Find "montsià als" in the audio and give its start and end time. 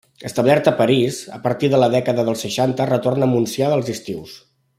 3.35-3.93